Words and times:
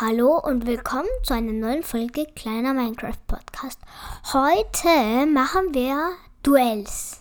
Hallo 0.00 0.38
und 0.38 0.66
willkommen 0.66 1.10
zu 1.24 1.34
einer 1.34 1.52
neuen 1.52 1.82
Folge 1.82 2.24
Kleiner 2.34 2.72
Minecraft 2.72 3.18
Podcast. 3.26 3.78
Heute 4.32 5.26
machen 5.26 5.74
wir 5.74 6.12
Duells. 6.42 7.20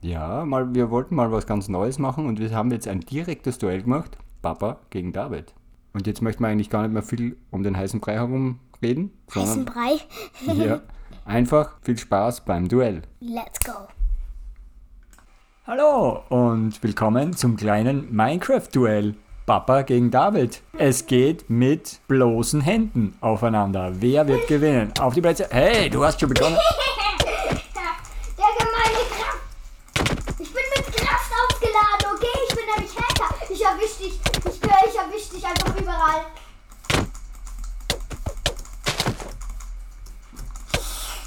Ja, 0.00 0.44
mal, 0.44 0.74
wir 0.74 0.90
wollten 0.90 1.14
mal 1.14 1.30
was 1.30 1.46
ganz 1.46 1.68
Neues 1.68 2.00
machen 2.00 2.26
und 2.26 2.40
wir 2.40 2.50
haben 2.56 2.72
jetzt 2.72 2.88
ein 2.88 3.02
direktes 3.02 3.58
Duell 3.58 3.82
gemacht. 3.82 4.18
Papa 4.42 4.80
gegen 4.90 5.12
David. 5.12 5.54
Und 5.92 6.08
jetzt 6.08 6.22
möchten 6.22 6.42
wir 6.42 6.48
eigentlich 6.48 6.70
gar 6.70 6.82
nicht 6.82 6.92
mehr 6.92 7.04
viel 7.04 7.36
um 7.52 7.62
den 7.62 7.76
heißen 7.76 8.00
Brei 8.00 8.14
herum 8.14 8.58
reden. 8.82 9.12
Heißen 9.32 9.64
Brei. 9.64 10.00
ja, 10.54 10.80
einfach 11.24 11.76
viel 11.82 11.98
Spaß 11.98 12.40
beim 12.44 12.66
Duell. 12.66 13.02
Let's 13.20 13.60
go. 13.64 13.86
Hallo 15.68 16.24
und 16.30 16.82
willkommen 16.82 17.32
zum 17.34 17.56
kleinen 17.56 18.12
Minecraft-Duell. 18.12 19.14
Papa 19.46 19.82
gegen 19.82 20.10
David. 20.10 20.62
Es 20.78 21.06
geht 21.06 21.50
mit 21.50 22.00
bloßen 22.06 22.60
Händen 22.60 23.16
aufeinander. 23.20 23.90
Wer 23.94 24.26
wird 24.28 24.46
gewinnen? 24.46 24.92
Auf 25.00 25.14
die 25.14 25.20
Plätze. 25.20 25.48
Hey, 25.50 25.90
du 25.90 26.04
hast 26.04 26.20
schon 26.20 26.28
begonnen. 26.28 26.56
Der 28.36 28.46
gemeine 28.58 29.02
Kraft. 29.10 30.40
Ich 30.40 30.52
bin 30.52 30.62
mit 30.76 30.96
Kraft 30.96 31.30
aufgeladen, 31.50 32.16
okay? 32.16 32.38
Ich 32.48 32.54
bin 32.54 32.64
nämlich 32.74 32.96
Hacker. 32.96 33.34
Ich 33.50 33.64
erwisch 33.64 33.96
dich. 33.98 34.20
Ich 34.46 34.60
ich 34.62 34.98
erwisch 34.98 35.28
dich 35.30 35.44
einfach 35.44 35.76
überall. 35.76 36.24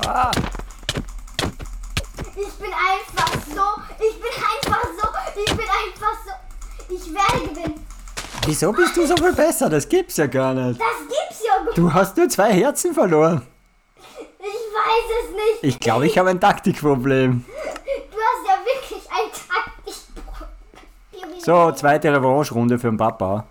Ah, 0.08 0.32
Ich 2.38 2.54
bin 2.60 2.72
einfach 2.72 3.34
so. 3.48 3.82
Ich 4.00 4.20
bin 4.20 4.34
einfach 4.34 4.84
so. 5.02 5.08
Ich 5.40 5.52
bin 5.56 5.66
einfach 5.66 6.18
so. 6.26 6.94
Ich 6.94 7.14
werde 7.14 7.50
gewinnen. 7.50 7.86
Wieso 8.46 8.72
bist 8.72 8.96
du 8.96 9.06
so 9.06 9.16
viel 9.18 9.34
besser? 9.34 9.70
Das 9.70 9.88
gibt's 9.88 10.18
ja 10.18 10.28
gar 10.28 10.54
nicht. 10.54 10.80
Das 10.80 10.88
gibt's 11.00 11.44
ja 11.46 11.64
gar 11.64 11.74
Du 11.74 11.94
hast 11.94 12.18
nur 12.18 12.30
zwei 12.30 12.54
Herzen 12.54 12.94
verloren. 12.94 13.42
Ich 14.40 14.46
weiß 14.46 15.06
es 15.24 15.32
nicht. 15.32 15.64
Ich 15.76 15.80
glaube, 15.80 16.06
ich 16.06 16.18
habe 16.18 16.30
ein 16.30 16.40
Taktikproblem. 16.40 17.44
Du 17.46 18.18
hast 18.18 18.48
ja 18.48 18.54
wirklich 18.66 19.04
ein 19.10 19.32
Taktik. 19.32 19.96
So, 21.44 21.72
zweite 21.72 22.14
Revanche-Runde 22.14 22.80
für 22.80 22.88
den 22.88 22.98
Papa. 22.98 23.46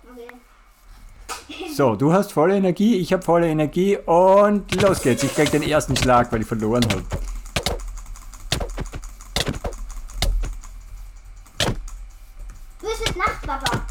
So, 1.75 1.95
du 1.95 2.13
hast 2.13 2.31
volle 2.31 2.55
Energie, 2.55 2.97
ich 2.97 3.11
habe 3.11 3.21
volle 3.21 3.47
Energie 3.47 3.97
und 3.97 4.81
los 4.81 5.01
geht's. 5.01 5.23
Ich 5.23 5.35
krieg 5.35 5.51
den 5.51 5.63
ersten 5.63 5.95
Schlag, 5.97 6.31
weil 6.31 6.41
ich 6.41 6.47
verloren 6.47 6.85
habe. 6.85 7.03
Du 12.79 12.87
bist 12.87 13.05
mit 13.05 13.17
Nacht, 13.17 13.41
Papa. 13.45 13.84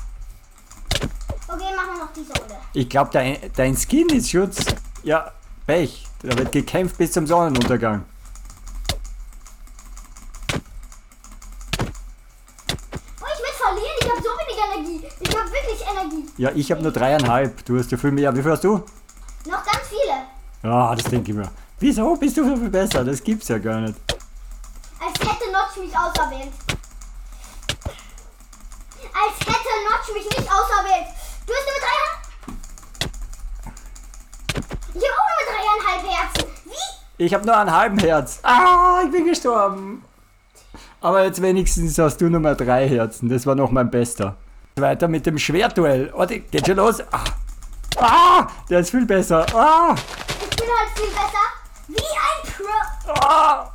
Runde. 2.23 2.57
Ich 2.73 2.89
glaube, 2.89 3.11
dein, 3.13 3.39
dein 3.57 3.77
Skin 3.77 4.09
ist 4.09 4.31
Schutz. 4.31 4.65
Ja, 5.03 5.33
Pech. 5.67 6.07
Da 6.23 6.37
wird 6.39 6.53
gekämpft 6.53 6.97
bis 6.99 7.13
zum 7.13 7.27
Sonnenuntergang. 7.27 8.05
Oh, 13.21 13.27
ich 13.33 13.41
will 13.41 13.55
verlieren. 13.59 13.97
Ich 14.01 14.11
habe 14.11 14.23
so 14.23 14.31
wenig 14.39 14.59
Energie. 14.73 15.07
Ich 15.21 15.37
habe 15.37 15.51
wirklich 15.51 15.81
Energie. 15.91 16.29
Ja, 16.39 16.51
ich 16.55 16.71
habe 16.71 16.83
nur 16.83 16.93
dreieinhalb. 16.93 17.65
Du 17.65 17.79
hast 17.79 17.91
ja 17.93 17.99
viel 17.99 18.13
mehr. 18.13 18.35
Wie 18.35 18.43
viel 18.43 18.51
hast 18.51 18.65
du? 18.65 18.85
Noch 19.47 19.65
ganz 19.65 19.89
viele. 19.89 20.23
Ja, 20.63 20.95
das 20.95 21.05
denke 21.05 21.31
ich 21.31 21.37
mir. 21.37 21.51
Wieso 21.79 22.17
bist 22.17 22.37
du 22.39 22.49
so 22.49 22.57
viel 22.57 22.71
besser? 22.71 23.05
Das 23.05 23.23
gibt's 23.23 23.49
ja 23.49 23.59
gar 23.59 23.81
nicht. 23.81 23.95
Als 24.99 25.19
hätte 25.21 25.53
Notch 25.53 25.77
mich 25.79 25.95
auserwählt. 25.95 26.53
Als 29.13 29.39
hätte 29.41 29.73
Notch 29.91 30.09
mich 30.15 30.25
nicht 30.25 30.51
auserwählt. 30.51 31.09
Du 31.47 31.53
hast 31.53 31.67
nur 31.67 31.81
drei. 31.85 31.99
Ich 34.95 35.03
habe 35.05 35.17
auch 35.21 35.31
nur 35.37 35.47
dreieinhalb 35.53 36.03
Herzen. 36.09 36.49
Wie? 36.65 36.87
Ich 37.25 37.33
habe 37.33 37.47
nur 37.47 37.57
einen 37.57 37.73
halben 37.75 37.99
Herz. 37.99 38.39
Ah, 38.43 39.01
ich 39.03 39.11
bin 39.11 39.25
gestorben. 39.25 40.05
Aber 41.01 41.25
jetzt 41.25 41.41
wenigstens 41.41 41.99
hast 41.99 42.19
du 42.21 42.29
nur 42.29 42.41
mal 42.41 42.55
drei 42.55 42.87
Herzen. 42.87 43.31
Das 43.31 43.47
war 43.47 43.55
noch 43.55 43.71
mein 43.71 43.91
bester. 43.91 44.37
Weiter 44.77 45.09
mit 45.09 45.25
dem 45.25 45.39
Schwertduell. 45.39 46.13
Oh, 46.15 46.27
geht 46.27 46.67
schon 46.67 46.77
los. 46.77 47.01
Ah, 47.13 47.25
ah 47.99 48.47
der 48.69 48.81
ist 48.81 48.91
viel 48.91 49.07
besser. 49.07 49.47
Ah, 49.55 49.95
Ich 50.51 50.57
bin 50.57 50.67
halt 50.69 50.91
viel 50.99 51.07
besser. 51.07 51.47
Wie 51.89 51.97
ein 51.97 52.53
Pro. 53.07 53.13
ah. 53.27 53.71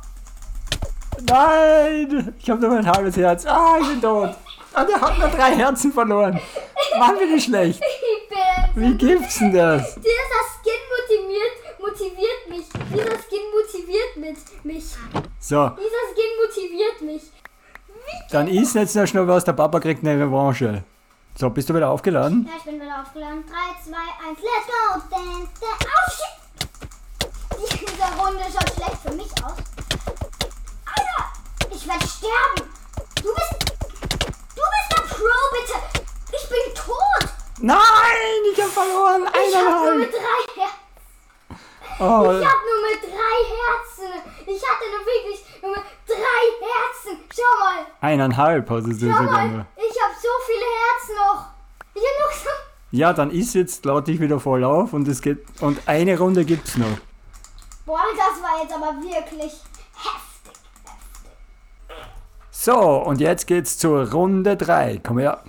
Nein, 1.28 2.34
ich 2.38 2.50
habe 2.50 2.60
nur 2.60 2.70
mein 2.70 2.86
halbes 2.86 3.16
Herz. 3.16 3.44
Ah, 3.46 3.78
ich 3.80 3.88
bin 3.88 4.00
tot. 4.00 4.30
Ah, 4.72 4.84
der 4.84 5.00
hat 5.00 5.18
nur 5.18 5.28
drei 5.28 5.56
Herzen 5.56 5.92
verloren. 5.92 6.38
Mann, 6.98 7.18
bin 7.18 7.34
ich 7.36 7.44
schlecht. 7.44 7.80
Wie 8.76 8.94
gibt's 8.94 9.38
denn 9.38 9.52
das? 9.52 9.94
Dieser 9.96 10.40
Skin 10.54 10.80
motiviert, 10.96 11.80
motiviert 11.80 12.48
mich. 12.48 12.66
Dieser 12.92 13.18
Skin 13.18 13.29
motiviert 13.90 14.16
mit 14.16 14.64
mich. 14.64 14.84
So, 15.40 15.68
Dieser 15.70 16.04
Skin 16.14 16.32
motiviert 16.46 17.00
mich. 17.02 17.22
dann 18.30 18.48
ist 18.48 18.74
jetzt 18.74 18.94
noch 18.96 19.06
schnell 19.06 19.26
was. 19.26 19.44
Der 19.44 19.52
Papa 19.52 19.80
kriegt 19.80 20.04
eine 20.04 20.20
Revanche. 20.22 20.84
So, 21.36 21.50
bist 21.50 21.68
du 21.70 21.74
wieder 21.74 21.88
aufgeladen? 21.90 22.46
Ja, 22.48 22.56
ich 22.58 22.64
bin 22.64 22.80
wieder 22.80 23.00
aufgeladen. 23.02 23.44
3, 23.46 23.90
2, 23.90 23.96
1, 24.28 24.38
let's 24.40 24.66
go. 24.66 25.00
Dan, 25.10 25.48
dan. 25.60 25.78
Oh, 25.86 26.10
shit. 26.10 26.34
Diese 27.80 28.20
Runde 28.20 28.42
schaut 28.44 28.74
schlecht 28.74 29.00
für 29.04 29.12
mich 29.14 29.30
aus. 29.44 29.58
Alter, 30.86 31.74
ich 31.74 31.86
werde 31.86 32.06
sterben. 32.06 32.70
Du 33.16 33.34
bist, 33.34 33.72
du 34.56 34.62
bist 34.72 34.88
der 34.90 35.02
Pro, 35.02 35.38
bitte. 35.52 36.02
Ich 36.32 36.48
bin 36.48 36.74
tot. 36.74 37.28
Nein, 37.60 37.76
ich 38.52 38.60
habe 38.60 38.70
verloren. 38.70 39.22
Ich 39.48 39.56
habe 39.56 39.64
nur 39.70 39.80
Eineinhalb. 39.92 39.98
mit 39.98 40.12
drei 40.12 40.62
Herzen. 40.62 40.78
Oh, 42.00 42.22
Ich 42.22 42.46
habe 42.46 42.62
nur 42.64 42.80
mit 42.90 43.02
drei 43.02 43.19
hatte 44.70 44.84
nur 44.90 45.06
wirklich 45.06 45.44
nur 45.62 45.70
mit 45.72 45.82
drei 46.06 46.42
Herzen. 46.66 47.24
Schau 47.34 47.64
mal. 47.64 47.86
eineinhalb 48.00 48.70
hast 48.70 48.86
du 48.86 48.92
sogar 48.94 49.22
mal. 49.22 49.48
nur. 49.48 49.66
Ich 49.76 49.96
habe 50.02 50.14
so 50.20 50.28
viele 50.46 50.64
Herzen 50.64 51.14
noch. 51.16 51.46
Ich 51.94 52.02
habe 52.02 52.28
noch 52.28 52.32
so... 52.32 52.50
Ja, 52.92 53.12
dann 53.12 53.30
ist 53.30 53.54
jetzt, 53.54 53.84
lade 53.84 54.10
ich 54.10 54.20
wieder 54.20 54.40
voll 54.40 54.64
auf 54.64 54.92
und 54.92 55.06
es 55.06 55.20
geht. 55.22 55.44
Und 55.60 55.80
eine 55.86 56.18
Runde 56.18 56.44
gibt's 56.44 56.76
noch. 56.76 56.98
Boah, 57.86 58.00
das 58.16 58.42
war 58.42 58.62
jetzt 58.62 58.72
aber 58.74 59.00
wirklich 59.02 59.52
heftig. 59.94 60.60
So, 62.50 62.76
und 62.78 63.20
jetzt 63.20 63.46
geht's 63.46 63.78
zur 63.78 64.10
Runde 64.10 64.56
3. 64.56 65.00
Komm 65.06 65.18
her. 65.18 65.42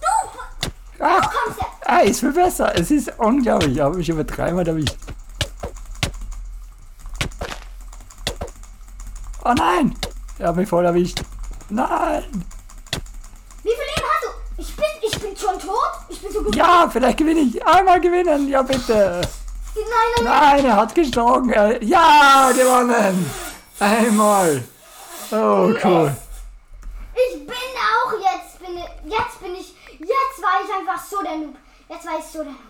Du, 0.00 1.04
Ah, 1.04 1.20
du 1.20 1.28
kommst 1.28 1.60
ja. 1.60 1.66
ah, 1.86 1.98
ist 2.00 2.20
viel 2.20 2.32
besser. 2.32 2.72
Es 2.78 2.90
ist 2.90 3.12
unglaublich. 3.18 3.72
Ich 3.76 3.80
habe 3.80 3.96
mich 3.96 4.08
über 4.08 4.22
dreimal 4.24 4.66
erwischt. 4.66 4.96
Oh 9.44 9.54
nein! 9.56 9.94
Er 10.38 10.48
hat 10.48 10.56
mich 10.56 10.68
voll 10.68 10.84
erwischt. 10.84 11.22
Nein! 11.68 12.24
Wie 13.62 13.70
viel 13.70 13.78
Leben 13.78 14.08
hast 14.08 14.24
du? 14.24 14.62
Ich 14.62 14.76
bin, 14.76 14.84
ich 15.02 15.20
bin 15.20 15.36
schon 15.36 15.58
tot. 15.58 15.92
Ich 16.08 16.20
bin 16.20 16.32
so 16.32 16.42
gut. 16.42 16.54
Ja, 16.54 16.88
vielleicht 16.90 17.18
gewinne 17.18 17.40
ich. 17.40 17.66
Einmal 17.66 18.00
gewinnen. 18.00 18.48
Ja, 18.48 18.62
bitte. 18.62 19.20
Nein, 19.74 19.84
nein, 20.16 20.24
nein. 20.24 20.40
Nein, 20.40 20.64
er 20.66 20.76
hat. 20.76 20.96
Er, 20.96 21.82
ja, 21.82 22.52
gewonnen. 22.52 23.30
Einmal. 23.80 24.62
Oh, 25.30 25.72
cool. 25.84 26.16
Ich 27.14 27.46
bin 27.46 27.54
auch 27.54 28.12
jetzt. 28.12 28.60
Bin, 28.60 28.76
jetzt 29.10 29.40
bin 29.40 29.54
ich. 29.54 29.74
Jetzt 29.98 30.42
war 30.42 30.60
ich 30.64 30.72
einfach 30.72 31.04
so 31.04 31.22
der 31.22 31.36
Noob. 31.36 31.56
Jetzt 31.88 32.06
war 32.06 32.18
ich 32.18 32.24
so 32.24 32.38
der 32.38 32.52
Noob. 32.52 32.60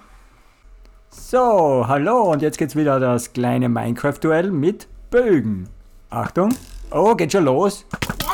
So, 1.10 1.84
hallo 1.86 2.32
und 2.32 2.40
jetzt 2.40 2.56
geht's 2.56 2.76
wieder 2.76 2.98
das 2.98 3.34
kleine 3.34 3.68
Minecraft-Duell 3.68 4.50
mit 4.50 4.88
Bögen. 5.10 5.68
Achtung. 6.12 6.54
Oh, 6.90 7.14
geht 7.14 7.32
schon 7.32 7.44
los. 7.44 7.86
Ja. 7.90 8.28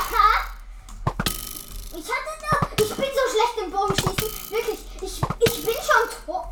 Ich 1.97 2.11
hatte 2.11 2.35
da. 2.51 2.67
Ich 2.83 2.89
bin 2.89 3.05
so 3.05 3.25
schlecht 3.31 3.57
im 3.65 3.71
Bogenschießen. 3.71 4.51
Wirklich. 4.51 4.81
Ich, 5.01 5.21
ich 5.39 5.65
bin 5.65 5.75
schon 5.75 6.27
tot. 6.27 6.45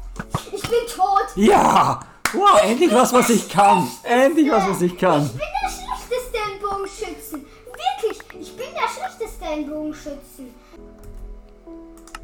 Ich 0.52 0.62
bin 0.62 0.86
tot. 0.88 1.26
Ja! 1.34 2.00
Wow, 2.32 2.60
endlich 2.62 2.94
was, 2.94 3.12
was 3.12 3.28
ich 3.30 3.48
kann. 3.48 3.88
Endlich 4.04 4.48
was, 4.52 4.68
was 4.68 4.82
ich 4.82 4.96
kann. 4.96 5.24
Ich 5.24 5.32
bin 5.32 5.40
der 5.40 5.68
Schlechteste 5.68 6.38
in 6.52 6.60
Bogenschützen. 6.62 7.46
Wirklich. 7.64 8.18
Ich 8.40 8.56
bin 8.56 8.66
der 8.72 8.88
Schlechteste 8.88 9.44
in 9.52 9.68
Bogenschützen. 9.68 10.54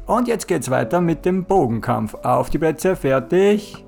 Und 0.05 0.27
jetzt 0.29 0.47
geht's 0.47 0.69
weiter 0.69 1.01
mit 1.01 1.25
dem 1.25 1.43
Bogenkampf. 1.43 2.13
Auf 2.23 2.49
die 2.49 2.57
Plätze, 2.57 2.95
fertig. 2.95 3.83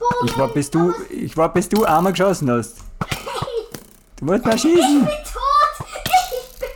Bogen. 0.00 0.26
Ich 0.26 0.36
war 0.36 0.48
bis 0.48 0.68
du, 0.68 0.92
ich 1.10 1.36
war 1.36 1.52
bis 1.52 1.68
du 1.68 1.84
einmal 1.84 2.12
geschossen 2.12 2.50
hast. 2.50 2.87
Du 4.18 4.24
musst 4.24 4.44
mal 4.44 4.54
Ich 4.56 4.62
schießen. 4.62 5.04
bin 5.04 5.24
tot. 5.24 5.86
Ich 6.04 6.58
bin, 6.58 6.68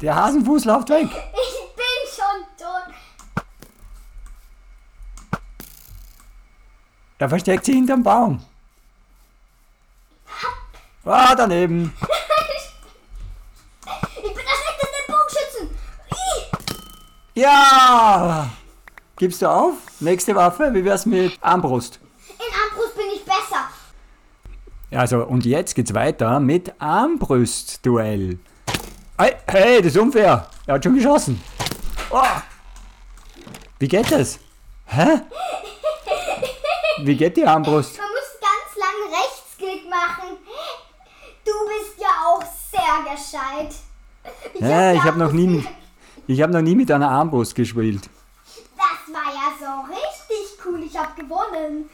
Der 0.00 0.14
Hasenfuß 0.14 0.64
läuft 0.64 0.88
weg. 0.90 1.06
ich 1.06 1.76
bin 1.76 1.84
schon 2.14 2.44
tot. 2.56 2.94
Er 7.18 7.28
versteckt 7.28 7.64
sich 7.64 7.74
hinterm 7.74 8.02
Baum. 8.02 8.44
Ah, 11.04 11.34
daneben. 11.34 11.92
Ich 12.00 12.06
bin 14.22 14.34
der 14.34 14.42
Schlechteste 14.42 14.96
in 14.96 15.06
Bogenschützen. 15.14 15.68
Ja! 17.34 18.48
Gibst 19.16 19.42
du 19.42 19.50
auf? 19.50 19.74
Nächste 20.00 20.34
Waffe, 20.34 20.72
wie 20.72 20.82
wär's 20.84 21.04
mit 21.04 21.36
Armbrust? 21.42 22.00
Also, 24.92 25.24
und 25.24 25.44
jetzt 25.46 25.74
geht's 25.74 25.94
weiter 25.94 26.40
mit 26.40 26.72
Armbrustduell. 26.80 28.38
Hey, 29.16 29.36
hey, 29.46 29.82
das 29.82 29.94
ist 29.94 29.98
unfair. 29.98 30.48
Er 30.66 30.74
hat 30.74 30.84
schon 30.84 30.94
geschossen. 30.94 31.40
Oh. 32.10 32.22
Wie 33.78 33.86
geht 33.86 34.10
das? 34.10 34.38
Hä? 34.86 35.20
Wie 37.04 37.16
geht 37.16 37.36
die 37.36 37.46
Armbrust? 37.46 37.98
Man 37.98 38.08
muss 38.08 38.40
ganz 38.40 38.76
lang 38.76 39.20
Rechtsklick 39.20 39.88
machen. 39.88 40.36
Du 41.44 41.52
bist 41.68 42.00
ja 42.00 42.08
auch 42.26 42.42
sehr 42.42 43.14
gescheit. 43.14 43.74
Ich 44.54 44.60
Hä, 44.60 44.92
ich 44.92 44.98
ja 44.98 45.04
habe 45.04 45.18
noch 45.18 45.32
nie, 45.32 45.64
ich 46.26 46.42
habe 46.42 46.52
noch 46.52 46.60
nie 46.60 46.74
mit 46.74 46.90
einer 46.90 47.10
Armbrust 47.10 47.54
gespielt. 47.54 48.10
Das 48.76 49.14
war 49.14 49.32
ja 49.32 49.52
so 49.58 49.92
richtig 49.92 50.58
cool. 50.66 50.82
Ich 50.84 50.96
habe 50.98 51.08
gewonnen. 51.20 51.88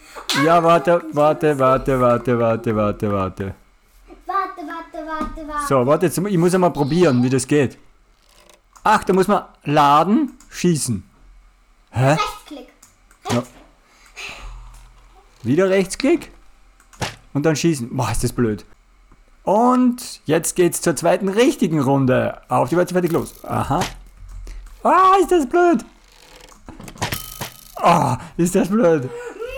Ja, 0.44 0.62
warte, 0.62 1.02
warte, 1.12 1.58
warte, 1.58 2.00
warte, 2.00 2.38
warte, 2.38 2.76
warte, 2.76 3.12
warte. 3.12 3.54
Warte, 4.26 4.62
warte, 4.66 5.06
warte, 5.06 5.48
warte. 5.48 5.66
So, 5.68 5.86
warte, 5.86 6.06
jetzt, 6.06 6.18
ich 6.18 6.38
muss 6.38 6.54
einmal 6.54 6.72
probieren, 6.72 7.22
wie 7.22 7.30
das 7.30 7.46
geht. 7.46 7.78
Ach, 8.82 9.04
da 9.04 9.12
muss 9.12 9.28
man 9.28 9.44
laden, 9.64 10.36
schießen. 10.50 11.02
Hä? 11.90 12.10
Rechtsklick. 12.10 12.68
Ja. 13.30 13.42
Wieder 15.42 15.70
Rechtsklick. 15.70 16.30
Und 17.32 17.44
dann 17.44 17.56
schießen. 17.56 17.94
Boah, 17.96 18.10
ist 18.10 18.24
das 18.24 18.32
blöd. 18.32 18.64
Und 19.44 20.20
jetzt 20.24 20.56
geht's 20.56 20.80
zur 20.80 20.96
zweiten 20.96 21.28
richtigen 21.28 21.80
Runde. 21.80 22.40
Auf 22.48 22.68
die 22.68 22.74
Plätze, 22.74 22.94
fertig, 22.94 23.12
los. 23.12 23.44
Aha. 23.44 23.80
Ah, 24.82 25.16
ist 25.20 25.30
das 25.30 25.48
blöd. 25.48 25.84
Ah, 27.86 28.18
ist 28.36 28.52
das 28.52 28.68
blöd. 28.68 29.08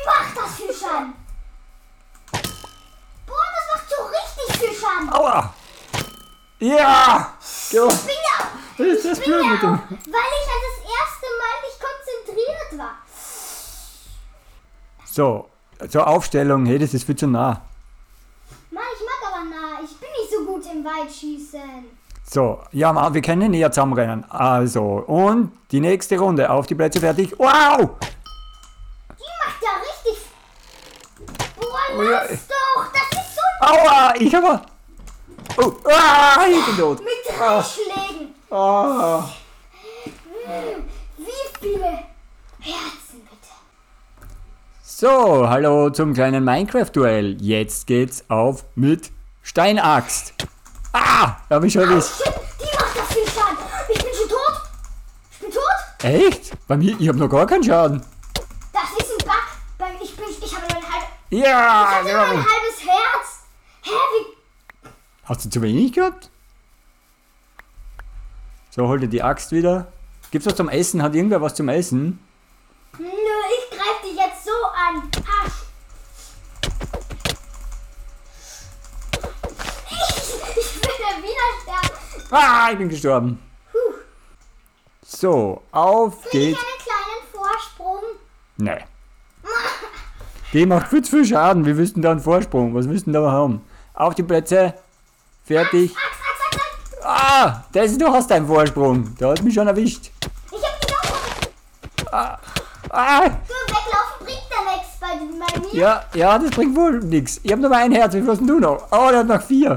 Mach 0.04 0.34
das 0.34 0.54
viel 0.56 0.74
Schaden. 0.74 1.14
Boah, 3.26 3.46
das 3.54 3.64
macht 3.72 3.88
so 3.88 3.96
richtig 4.04 4.60
viel 4.60 4.74
Schaden. 4.78 5.10
Aua. 5.10 5.54
Ja. 6.58 7.32
Ich 7.40 7.70
bin 7.70 7.80
ja, 7.80 8.84
Ist 8.84 9.04
das 9.06 9.20
blöd 9.20 9.46
mit 9.50 9.62
dem... 9.62 9.68
auch, 9.70 9.78
weil 9.80 10.30
ich 10.36 10.46
ja 10.46 10.56
das 10.68 10.78
erste 10.98 11.26
Mal 11.40 11.56
nicht 11.64 11.80
konzentriert 11.80 12.70
war. 12.78 12.96
So, 15.06 15.48
zur 15.88 16.06
Aufstellung. 16.06 16.66
Hey, 16.66 16.78
das 16.78 16.92
ist 16.92 17.04
viel 17.04 17.16
zu 17.16 17.28
nah. 17.28 17.62
Mann, 18.70 18.84
ich 18.94 19.04
mag 19.06 19.32
aber 19.32 19.44
nah. 19.44 19.80
Ich 19.82 19.96
bin 19.98 20.08
nicht 20.20 20.30
so 20.30 20.44
gut 20.44 20.66
im 20.70 20.84
Weitschießen. 20.84 21.86
So, 22.30 22.60
ja, 22.72 23.14
wir 23.14 23.22
können 23.22 23.52
näher 23.52 23.72
zusammenrennen. 23.72 24.30
Also, 24.30 24.82
und 25.06 25.52
die 25.70 25.80
nächste 25.80 26.18
Runde. 26.18 26.50
Auf 26.50 26.66
die 26.66 26.74
Plätze, 26.74 27.00
fertig. 27.00 27.32
Wow. 27.38 27.90
Die 29.10 29.32
macht 29.44 29.62
ja 29.62 29.70
richtig. 29.80 30.26
Oh 31.98 32.02
ja. 32.02 32.22
lass 32.22 32.46
doch. 32.46 32.92
Das 32.92 33.24
ist 33.24 33.34
so 33.34 33.66
Aua, 33.66 34.14
ich 34.18 34.34
habe... 34.34 34.60
Oh, 35.56 35.72
ah, 35.90 36.46
ich 36.48 36.64
bin 36.66 36.76
tot. 36.76 37.00
mit 37.00 37.08
drei 37.38 37.62
Schlägen. 37.62 38.34
Ah. 38.50 39.24
Wie 41.16 41.24
viele 41.60 41.84
Herzen 42.60 43.22
bitte? 43.28 43.52
So, 44.84 45.48
hallo 45.48 45.90
zum 45.90 46.14
kleinen 46.14 46.44
Minecraft-Duell. 46.44 47.36
Jetzt 47.42 47.86
geht's 47.86 48.24
auf 48.28 48.64
mit 48.76 49.10
Steinaxt. 49.42 50.34
Ah, 50.92 51.36
hab 51.50 51.64
ich 51.64 51.72
schon 51.72 51.82
erwischt. 51.82 52.16
Shit, 52.22 52.32
die 52.60 52.76
macht 52.76 52.96
das 52.96 53.08
viel 53.12 53.26
Schaden. 53.26 53.56
Ich 53.88 53.98
bin 54.02 54.12
schon 54.14 54.28
tot. 54.28 54.62
Ich 55.32 55.38
bin 55.40 55.50
tot. 55.50 56.04
Echt? 56.04 56.66
Bei 56.68 56.76
mir, 56.76 56.94
ich 56.98 57.08
habe 57.08 57.18
noch 57.18 57.28
gar 57.28 57.46
keinen 57.46 57.64
Schaden. 57.64 58.02
Das 58.72 58.82
ist 59.04 59.10
ein 59.10 59.26
Bug. 59.26 59.34
Beim- 59.78 59.96
Ich, 60.02 60.14
bin, 60.16 60.24
ich 60.40 60.54
habe 60.56 60.66
nur 60.68 60.76
ein, 60.76 60.92
halb, 60.92 61.06
Ja, 61.30 61.40
ich 61.40 61.46
hatte 61.46 62.08
nur 62.08 62.20
ein 62.20 62.30
genau. 62.30 62.42
halbes 62.42 62.84
Herz. 62.84 63.42
Hä, 63.82 63.90
wie? 63.90 64.88
Hast 65.24 65.44
du 65.44 65.50
zu 65.50 65.60
wenig 65.62 65.92
gehabt? 65.92 66.30
So, 68.70 68.88
hol 68.88 68.98
dir 68.98 69.08
die 69.08 69.22
Axt 69.22 69.52
wieder. 69.52 69.92
Gibt's 70.30 70.46
was 70.46 70.56
zum 70.56 70.68
Essen? 70.68 71.02
Hat 71.02 71.14
irgendwer 71.14 71.42
was 71.42 71.54
zum 71.54 71.68
Essen? 71.68 72.18
Nö, 72.98 73.06
ich 73.06 73.76
greife 73.76 74.06
dich 74.06 74.16
jetzt 74.16 74.44
so 74.44 74.50
an. 74.74 75.02
Hasch. 75.26 75.52
Ich, 79.90 80.56
ich 80.56 80.80
bin 80.80 80.90
der 80.98 81.22
Widerstand. 81.22 82.32
Ah, 82.32 82.68
ich 82.72 82.78
bin 82.78 82.88
gestorben. 82.88 83.42
So, 85.02 85.62
auf 85.72 86.24
ich 86.26 86.30
geht's. 86.30 86.58
einen 86.58 86.78
kleinen 86.78 87.32
Vorsprung? 87.32 88.02
Nee. 88.58 88.84
Die 90.52 90.64
macht 90.66 90.88
viel 90.88 91.02
zu 91.02 91.10
viel 91.10 91.26
Schaden. 91.26 91.64
Wir 91.66 91.76
wüssten 91.76 92.00
da 92.02 92.10
einen 92.10 92.20
Vorsprung. 92.20 92.74
Was 92.74 92.86
müssten 92.86 93.12
da 93.12 93.30
haben? 93.30 93.62
Auf 93.94 94.14
die 94.14 94.22
Plätze. 94.22 94.74
Fertig. 95.44 95.94
Ah, 97.04 97.62
das, 97.72 97.96
du 97.96 98.06
hast 98.12 98.30
einen 98.32 98.46
Vorsprung. 98.46 99.14
Da 99.18 99.30
hat 99.30 99.42
mich 99.42 99.54
schon 99.54 99.66
erwischt. 99.66 100.10
Ich 100.50 100.62
hab 100.62 100.80
dich 100.80 100.96
auch. 102.12 102.38
Ah, 102.90 103.28
Du, 103.28 103.54
weglaufen 103.66 104.24
bringt 104.24 104.40
ja 104.50 104.72
nichts 104.72 104.98
bei, 104.98 105.14
mir. 105.60 105.74
ja, 105.80 106.04
ja, 106.14 106.38
das 106.38 106.50
bringt 106.50 106.74
wohl 106.76 107.00
nichts. 107.00 107.40
Ich 107.42 107.52
habe 107.52 107.60
nur 107.60 107.70
mal 107.70 107.82
ein 107.84 107.92
Herz. 107.92 108.14
Wie 108.14 108.20
viel 108.20 108.30
hast 108.30 108.38
denn 108.38 108.46
du 108.46 108.58
noch? 108.58 108.86
Oh, 108.90 109.08
der 109.10 109.18
hat 109.20 109.26
noch 109.26 109.42
vier. 109.42 109.76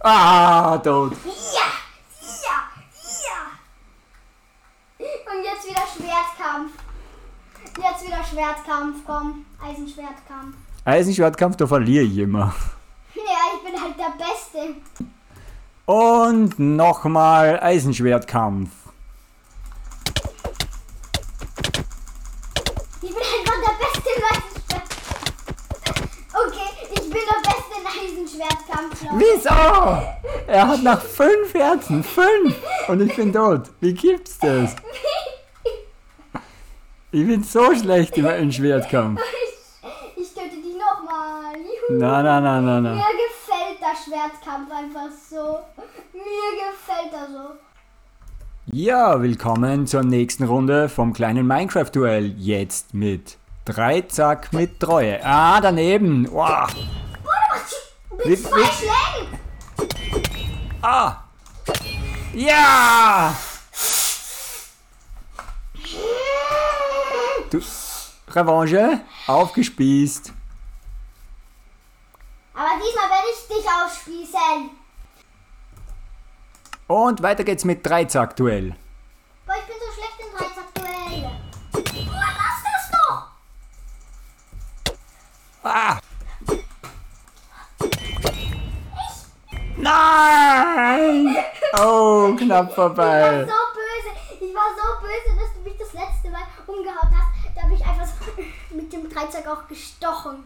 Ah, 0.00 0.78
tot. 0.78 1.12
Ja, 1.24 1.32
ja, 2.44 2.56
ja. 3.26 5.06
Und 5.32 5.44
jetzt 5.44 5.68
wieder 5.68 5.82
Schwertkampf. 5.96 6.72
Jetzt 7.76 8.06
wieder 8.06 8.24
Schwertkampf, 8.24 8.98
komm. 9.06 9.44
Eisenschwertkampf. 9.62 10.56
Eisenschwertkampf, 10.84 11.56
da 11.56 11.66
verliere 11.66 12.04
ich 12.04 12.18
immer. 12.18 12.54
Ja, 13.14 13.22
ich 13.56 13.70
bin 13.70 13.80
halt 13.80 13.94
der 13.98 14.12
Beste. 14.24 14.76
Und 15.86 16.58
nochmal 16.58 17.58
Eisenschwertkampf. 17.60 18.70
Ich 23.02 23.10
bin 23.10 23.18
einfach 23.18 23.58
der 23.66 23.76
Beste 23.84 24.08
in 24.16 24.22
Eisenschwertkampf. 24.30 25.24
Okay, 26.32 26.70
ich 26.92 27.00
bin 27.00 27.10
der 27.12 27.40
Beste 27.50 27.74
in 27.80 27.86
Eisenschwertkampf, 27.86 29.02
Leute. 29.02 29.16
Wieso? 29.18 30.46
Er 30.46 30.68
hat 30.68 30.82
noch 30.82 31.00
fünf 31.00 31.54
Herzen. 31.54 32.04
Fünf. 32.04 32.54
Und 32.88 33.00
ich 33.00 33.16
bin 33.16 33.32
tot. 33.32 33.70
Wie 33.80 33.94
gibt's 33.94 34.38
das? 34.38 34.76
Ich 37.14 37.24
bin 37.24 37.44
so 37.44 37.72
schlecht 37.76 38.18
im 38.18 38.26
im 38.26 38.50
Schwertkampf. 38.52 39.20
Ich, 40.16 40.22
ich 40.22 40.34
töte 40.34 40.56
dich 40.56 40.74
nochmal. 40.74 41.54
Na, 41.90 42.22
na, 42.22 42.40
na, 42.40 42.60
na, 42.60 42.80
na. 42.80 42.94
Mir 42.94 43.02
gefällt 43.24 43.78
der 43.80 43.96
Schwertkampf 44.04 44.70
einfach 44.72 45.10
so. 45.30 45.58
Mir 46.12 46.50
gefällt 46.64 47.12
er 47.12 47.26
so. 47.32 47.54
Ja, 48.66 49.20
willkommen 49.22 49.86
zur 49.86 50.02
nächsten 50.02 50.44
Runde 50.44 50.88
vom 50.88 51.12
kleinen 51.12 51.46
Minecraft-Duell. 51.46 52.34
Jetzt 52.38 52.94
mit 52.94 53.36
Dreizack 53.64 54.52
mit 54.52 54.80
Treue. 54.80 55.24
Ah, 55.24 55.60
daneben. 55.60 56.28
Wow. 56.32 56.68
Mit 58.18 58.26
Wie- 58.26 58.42
zwei 58.42 58.64
Schlägen. 58.64 59.38
Ah. 60.82 61.16
Ja. 62.34 63.34
Du, 67.54 67.62
Revanche. 68.32 69.00
Aufgespießt. 69.28 70.32
Aber 72.52 72.70
diesmal 72.82 73.10
werde 73.10 73.28
ich 73.32 73.46
dich 73.46 73.64
ausspießen. 73.64 74.70
Und 76.88 77.22
weiter 77.22 77.44
geht's 77.44 77.64
mit 77.64 77.86
Dreizack-Duell. 77.86 78.74
Boah, 79.46 79.54
ich 79.56 79.66
bin 79.66 79.76
so 79.78 79.86
schlecht 79.92 80.18
im 80.18 80.36
Dreizack-Duell. 80.36 81.30
Boah, 82.06 82.32
lass 82.40 82.58
das 82.64 82.90
doch. 82.90 83.28
Ah. 85.62 86.00
Nein! 89.76 91.36
Oh, 91.78 92.34
knapp 92.36 92.74
vorbei. 92.74 93.46
Dreizack 99.14 99.46
auch 99.46 99.68
gestochen. 99.68 100.44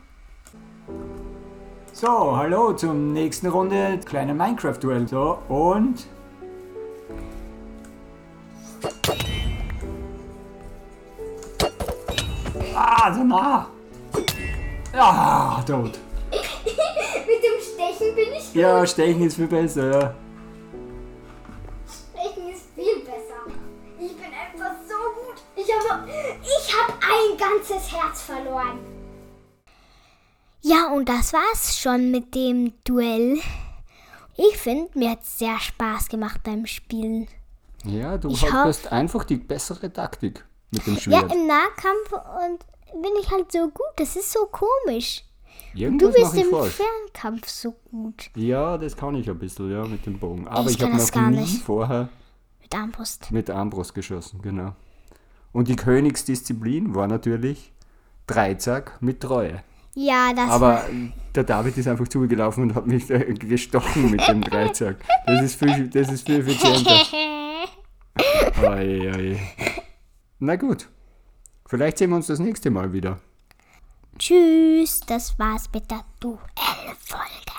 So, 1.93 2.37
hallo 2.37 2.75
zum 2.75 3.15
nächsten 3.15 3.47
Runde. 3.47 3.99
Kleine 4.05 4.35
Minecraft-Duell. 4.35 5.09
So, 5.09 5.39
und. 5.49 6.07
Ah, 12.75 13.15
so 13.15 13.25
nah. 13.25 13.67
Ja, 14.93 15.63
tot. 15.67 15.99
mit 16.31 17.43
dem 17.43 17.61
Stechen 17.61 18.15
bin 18.15 18.35
ich 18.37 18.53
gut. 18.53 18.55
Ja, 18.55 18.87
Stechen 18.87 19.23
ist 19.23 19.37
viel 19.37 19.47
besser. 19.47 20.01
Ja. 20.01 20.15
Herz 27.92 28.23
verloren. 28.23 28.78
Ja, 30.62 30.88
und 30.92 31.09
das 31.09 31.33
war's 31.33 31.78
schon 31.78 32.11
mit 32.11 32.35
dem 32.35 32.73
Duell. 32.85 33.38
Ich 34.37 34.57
finde, 34.57 34.90
mir 34.99 35.11
hat 35.12 35.25
sehr 35.25 35.59
Spaß 35.59 36.09
gemacht 36.09 36.42
beim 36.45 36.66
Spielen. 36.66 37.28
Ja, 37.85 38.18
du 38.18 38.28
Ich 38.30 38.50
hattest 38.52 38.90
einfach 38.92 39.25
die 39.25 39.37
bessere 39.37 39.92
Taktik 39.92 40.45
mit 40.71 40.87
dem 40.87 40.95
Ja, 40.95 41.00
Schwert. 41.00 41.35
im 41.35 41.47
Nahkampf 41.47 42.12
und 42.12 43.02
bin 43.02 43.12
ich 43.21 43.30
halt 43.30 43.50
so 43.52 43.68
gut. 43.68 43.87
Das 43.97 44.16
ist 44.16 44.33
so 44.33 44.47
komisch. 44.47 45.25
Du 45.75 45.80
Irgendwas 45.80 46.12
bist 46.14 46.25
mache 46.26 46.37
ich 46.38 46.45
im 46.45 46.50
falsch. 46.50 46.73
Fernkampf 46.75 47.49
so 47.49 47.73
gut. 47.90 48.30
Ja, 48.37 48.78
das 48.78 48.97
kann 48.97 49.14
ich 49.14 49.28
ein 49.30 49.38
bisschen, 49.38 49.71
ja, 49.71 49.85
mit 49.87 50.04
dem 50.07 50.18
Bogen. 50.18 50.49
Aber 50.49 50.68
Ich 50.68 50.76
ich, 50.76 50.83
habe 50.83 50.90
kann 50.92 50.99
das 50.99 51.09
noch 51.14 51.21
gar 51.21 51.30
nie 51.30 51.37
nicht. 51.40 51.62
vorher 51.62 52.09
Mit 52.62 52.75
Armbrust. 52.75 53.30
mit 53.30 53.50
Armbrust 53.50 53.95
geschossen, 53.95 54.40
genau. 54.42 54.75
Und 55.52 55.68
die 55.68 55.76
Königsdisziplin 55.76 56.95
war 56.95 57.07
natürlich 57.07 57.73
Dreizack 58.29 58.99
mit 59.01 59.21
Treue. 59.21 59.63
Ja, 59.95 60.33
das 60.33 60.49
Aber 60.49 60.85
der 61.35 61.43
David 61.43 61.77
ist 61.77 61.89
einfach 61.89 62.07
zugelaufen 62.07 62.63
und 62.63 62.75
hat 62.77 62.87
mich 62.87 63.09
gestochen 63.09 64.13
mit 64.13 64.27
dem 64.29 64.43
Dreizack. 64.43 64.97
Das 65.27 65.43
ist 65.43 65.59
viel, 65.59 65.89
das 65.89 66.13
ist 66.13 66.25
viel 66.27 66.41
effizienter. 66.41 67.01
Oi, 68.63 69.11
oi. 69.15 69.41
Na 70.41 70.57
gut. 70.57 70.89
Vielleicht 71.67 71.99
sehen 71.99 72.11
wir 72.11 72.17
uns 72.17 72.27
das 72.27 72.41
nächste 72.41 72.71
Mal 72.71 72.93
wieder. 72.93 73.21
Tschüss, 74.19 75.01
das 75.01 75.39
war's 75.39 75.69
mit 75.73 75.89
der 75.91 76.05
Duellfolge. 76.19 77.58